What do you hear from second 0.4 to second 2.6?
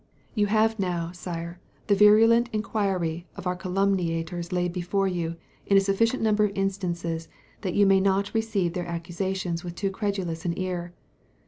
have now, Sire, the virulent